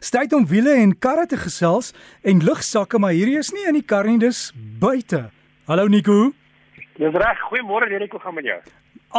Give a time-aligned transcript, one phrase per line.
[0.00, 1.92] Tyd om wiele en karre te gesels
[2.24, 4.48] en lugsakke, maar hierdie is nie in die kar nie, dis
[4.80, 5.26] buite.
[5.68, 6.32] Hallo Nico.
[6.96, 7.42] Dis reg.
[7.50, 8.56] Goeiemôre Derek, hoe gaan met jou?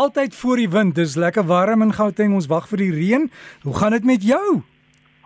[0.01, 0.95] Altyd voor die wind.
[0.97, 2.33] Dis lekker warm in Gauteng.
[2.33, 3.29] Ons wag vir die reën.
[3.63, 4.61] Hoe gaan dit met jou?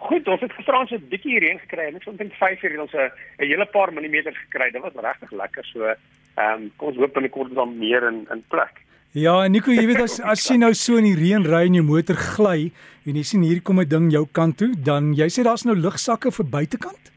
[0.06, 1.88] Goed, ons het gisteraan so 'n bietjie reën gekry.
[1.96, 3.10] Ek dink 5 uur het ons 'n
[3.40, 4.72] 'n hele paar millimeters gekry.
[4.72, 5.66] Dit was regtig lekker.
[5.66, 8.85] So, ehm um, kom ons hoop binnekort dan meer in in plek.
[9.16, 11.78] Ja, en Nico, jy weet as as jy nou so in die reën ry en
[11.78, 12.66] jou motor gly
[13.08, 15.76] en jy sien hier kom 'n ding jou kant toe, dan jy sê daar's nou
[15.76, 17.12] lugsakke vir buitekant?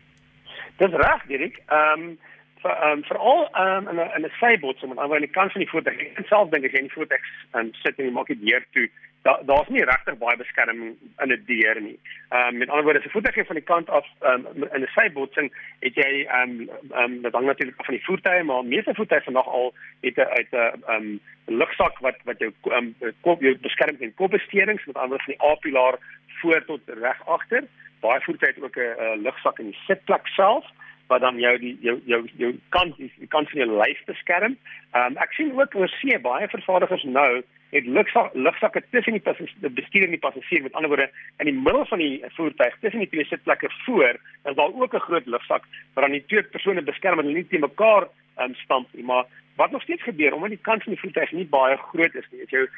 [0.79, 1.59] Dis reg, Dirk.
[1.67, 2.19] Ehm um,
[2.63, 5.71] vir veral ehm um, in 'n in 'n sybots met aan die kant van die
[5.71, 5.99] voertuig.
[6.23, 8.63] Ek self dink as jy in die voertuig um, sit en jy maak die deur
[8.71, 8.87] toe,
[9.29, 11.99] daar daar's nie regtig baie beskerming in 'n deur nie.
[12.29, 14.95] Ehm um, met ander woorde, as 'n voertuig van die kant af um, in 'n
[14.97, 18.65] sybotsing, het jy ehm um, ehm um, dit hang natuurlik af van die voertuig, maar
[18.65, 22.95] meeste voertuie vandag al het 'n uit 'n ehm um, lugsak wat wat jou um,
[23.21, 25.97] kop jou beskerm teen kopbesterings met ander van die A-pilaar
[26.41, 27.65] voor tot reg agter.
[28.01, 30.65] Baie voertuie het ook 'n lugsak in die sitplek self
[31.07, 34.57] wat dan jou die jou jou jou kant die kant van jou lyf beskerm.
[34.93, 39.23] Ehm um, ek sien ook oor see baie vervaardigers nou het lugsak lugsakke tussen die
[39.61, 43.01] die bestuurder en die passasier met ander woorde in die middel van die voertuig tussen
[43.01, 46.83] die twee sitplekke voor is daar ook 'n groot lugsak wat dan die twee persone
[46.83, 48.09] beskerm en hulle nie te mekaar
[48.39, 49.05] um, stamp nie.
[49.05, 49.25] Maar
[49.57, 52.41] wat nog steeds gebeur omdat die kant van die voertuig nie baie groot is nie
[52.41, 52.69] is jou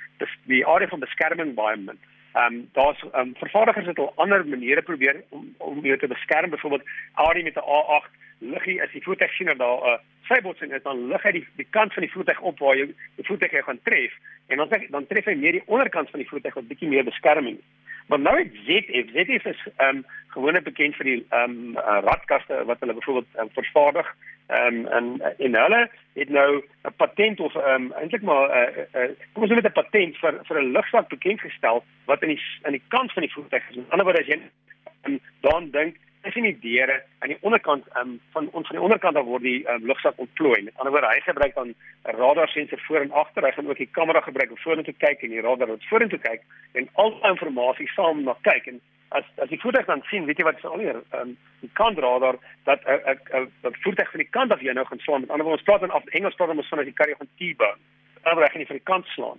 [0.44, 1.98] die area van beskerming baie min.
[2.32, 6.06] Ehm um, daar's ehm um, vervaardigers het al ander maniere probeer om om jou te
[6.06, 6.50] beskerm.
[6.50, 9.98] Byvoorbeeld Audi met 'n A8 liggie as die voertuig sien dat daar 'n uh,
[10.30, 12.86] sybotsing is dan lig hy die die kant van die voertuig op waar jy
[13.18, 14.16] die voertuig gaan tref
[14.48, 17.58] en dan dan tref hy meer die onderkant van die voertuig wat bietjie meer beskerming.
[18.10, 21.98] Maar nou het ZF ZF is ehm um, gewoonlik bekend vir die ehm um, uh,
[22.06, 24.08] radkaste wat hulle byvoorbeeld um, vervaardig
[24.46, 25.82] ehm um, en en hulle
[26.14, 29.54] het nou 'n patent of ehm um, eintlik maar 'n uh, uh, kom ons sê
[29.54, 33.12] met 'n patent vir vir 'n lugsak bekend gestel wat in die in die kant
[33.12, 33.76] van die voertuig is.
[33.76, 34.40] Aan die ander wyse as jy
[35.06, 39.16] um, dan dink is nie deure aan die onderkant um, van ons van die onderkant
[39.16, 40.62] dan word die um, lugsak ontplooi.
[40.62, 43.44] Met ander woorde, hy gebruik dan 'n radar sensor voor en agter.
[43.44, 46.42] Hy gaan ook die kamera gebruik om vorentoe kyk en die radar wat vorentoe kyk
[46.72, 50.38] en al die inligting saam na kyk en as as die voertuig dan sien, weet
[50.38, 54.22] jy wat sal hier, ehm um, die kant radar dat 'n 'n 'n voertuig van
[54.22, 55.20] die kant af jy nou gaan slaan.
[55.20, 57.16] Met ander woorde, ons praat dan af Engels praat ons van as die kar jy
[57.18, 57.80] gaan T-bone.
[58.22, 59.38] Dan reg jy van die kant slaan.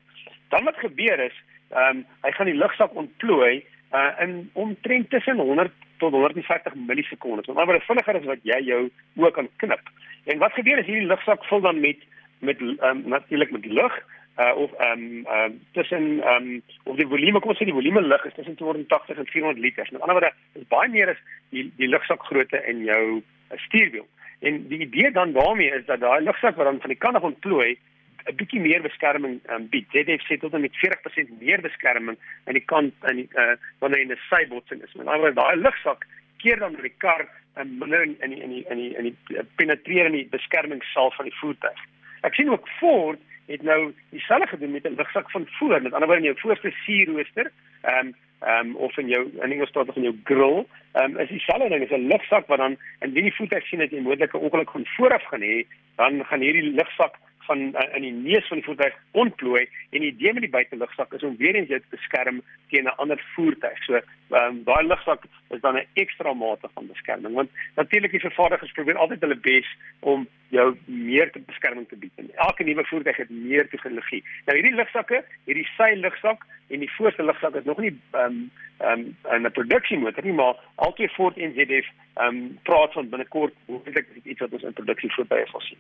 [0.50, 1.38] Dan wat gebeur is,
[1.70, 7.48] ehm um, hy gaan die lugsak ontplooi uh, in omtrent tussen 100 tot 150 millisekondes.
[7.48, 8.82] Maar wat vinniger is wat jy jou
[9.22, 9.92] oë kan knip.
[10.32, 12.10] En wat gebeur as hierdie lugsak vul dan met
[12.42, 13.98] met um, natuurlik met lug
[14.42, 17.78] uh, of ehm um, um, tussen ehm um, of die volume kom ons sê die
[17.78, 19.88] volume lug is tussen 280 en 400 liter.
[19.92, 24.08] Met ander woorde is baie meer as die die lugsak grootte in jou uh, stuurwiel.
[24.42, 27.30] En die idee dan daarmee is dat daai lugsak wat dan van die kant af
[27.30, 27.78] ontplooi
[28.26, 29.88] 'n bietjie meer beskerming um, bied.
[29.92, 34.02] ZF sê tot en met 40% meer beskerming aan die kant aan die uh, wanneer
[34.02, 34.94] in 'n sybotsing is.
[34.94, 36.06] Met ander woorde, daai lugsak
[36.38, 40.06] keer dan met die kar en binne in in in in die in die penetreer
[40.06, 41.80] in die beskermingssaal van die voertuig.
[42.22, 43.20] Ek sien ook Ford
[43.52, 45.82] het nou dieselfde gedoen met 'n lugsak van voor.
[45.82, 49.52] Met ander woorde, in jou voorste sierrooster, ehm um, ehm um, of in jou in
[49.52, 52.78] Engels praat van jou grill, ehm um, is dieselfde ding, is 'n lugsak wat dan
[53.00, 55.66] indien die voertuig sien dat jy moontlike ongeluk gaan vooraf gaan hê,
[55.96, 57.16] dan gaan hierdie lugsak
[57.46, 61.14] van uh, in die neus van die voertuig ontplooi en die idee met die buitelugsak
[61.14, 63.84] is om weer eens jou te beskerm teen 'n ander voertuig.
[63.84, 68.72] So um, daai lugsak is dan 'n ekstra mate van beskerming want natuurlik die vervaardigers
[68.72, 69.68] probeer altyd hulle bes
[70.00, 72.12] om jou meer te beskerming te bied.
[72.16, 74.24] En elke nuwe voertuig het meer tegnologie.
[74.46, 78.52] Nou hierdie lugsakke, hierdie sy lugsak en die voorste lugsak is nog nie ehm um,
[78.80, 83.54] ehm um, 'n produksiemotor nie, maar altyd Ford en ZF ehm um, praat van binnekort
[83.84, 85.78] dit iets wat ons in produksie voertuie sal sien.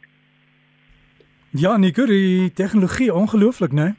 [1.53, 3.91] Ja, Nico, die tegnologie ongelooflik, né?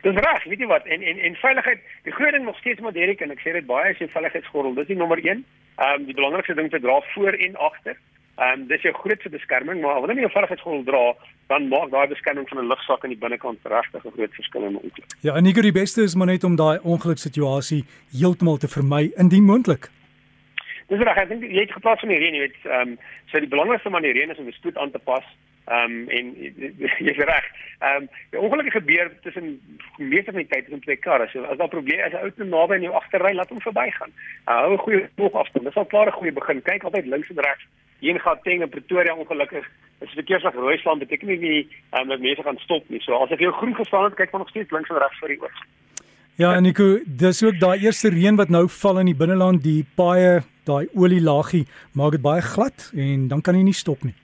[0.00, 0.86] Dis reg, weet jy wat?
[0.86, 3.66] En en en veiligheid, die groot ding nog steeds maar Derek en ek sê dit
[3.66, 5.42] baie as jy veiligheidsgordel, dis die nommer 1.
[5.76, 7.98] Ehm um, die belangrikste ding te dra voor en agter.
[8.38, 11.04] Ehm um, dis jou grootste beskerming, maar wanneer jy 'n veiligheidsgordel dra,
[11.52, 14.72] dan maak daai beskerming van 'n lugsak aan die binnekant regtig 'n groot verskil in
[14.72, 15.12] 'n ongeluk.
[15.20, 17.84] Ja, en Nico, die beste is maar net om daai ongeluksituasie
[18.20, 19.90] heeltemal te vermy indien moontlik.
[20.88, 23.38] Dis reg, ek dink jy het gepraat van die reën, jy weet, ehm um, so
[23.38, 25.24] die belangrikste van die reën is om die spoed aan te pas.
[25.68, 26.26] Ehm um, en
[27.06, 27.46] jy's reg.
[27.78, 29.60] Ehm um, die ongelukkige gebeur tussen
[29.96, 31.28] meeste van die tyd tussen twee karre.
[31.32, 34.12] So as daar probleme is, ou te naby in jou agterry, laat hom verbygaan.
[34.46, 35.64] Uh, hou 'n goeie boog afstand.
[35.64, 36.62] Dis al klaar 'n goeie begin.
[36.62, 37.66] Kyk altyd links en regs.
[37.98, 39.66] Hier gaan Teng en Pretoria ongelukkig.
[40.02, 43.00] As verkeerslig rooi staan beteken nie nie um, dat mense gaan stop nie.
[43.00, 45.28] So as ek jou groen gestaan het, kyk maar nog steeds links en regs vir
[45.28, 45.58] die oog.
[46.38, 49.84] Ja, en ek dis ook daai eerste reën wat nou val in die binneland, die
[49.96, 54.14] paaie, daai olielaagie maak dit baie glad en dan kan jy nie stop nie.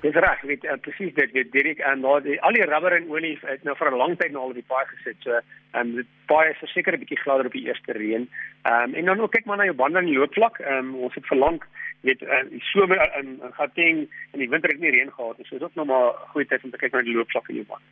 [0.00, 3.08] Dis reg, weet uh, presies dit, weet Dirk en nou die al die rubber en
[3.12, 5.16] olie het nou vir 'n lang tyd nou al op die paai gesit.
[5.24, 8.28] So, ehm um, die paai is verseker 'n bietjie gladder op die eerste reën.
[8.62, 10.58] Ehm um, en dan ook kyk maar na jou bande in die loopvlak.
[10.60, 11.60] Ehm um, ons het verlang
[12.00, 15.46] weet uh, die somer in in Gauteng en die winter het nie reën gehad nie.
[15.46, 17.54] So dit is ook nog maar goeie tyd om te kyk na die loopvlak in
[17.54, 17.84] jou band.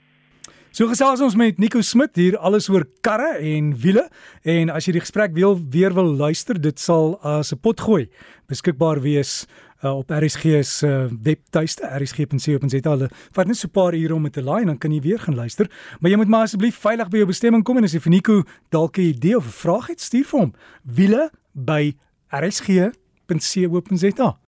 [0.71, 4.05] So gesels ons met Nico Smit hier alles oor karre en wiele
[4.45, 8.09] en as jy die gesprek wil weer wil luister, dit sal as 'n pot gooi
[8.49, 9.47] beskikbaar wees
[9.83, 13.09] uh, op RSG se uh, webtuiste rsg.co.za.
[13.33, 15.19] Vat net so 'n paar ure om dit te laai en dan kan jy weer
[15.19, 15.71] gaan luister.
[16.01, 18.43] Maar jy moet maar asseblief veilig by jou bestemming kom en as jy vir Nico
[18.71, 21.95] dalk 'n idee of 'n vraag het, stuur vir hom wiele by
[22.31, 22.97] rsg.co.za.